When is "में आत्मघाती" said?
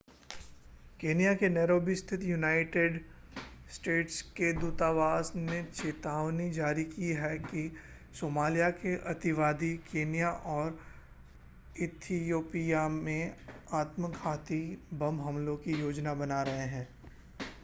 12.89-14.61